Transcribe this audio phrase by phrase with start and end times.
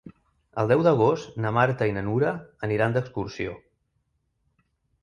[0.61, 2.33] El deu d'agost na Marta i na Nura
[2.69, 3.57] aniran d'excursió.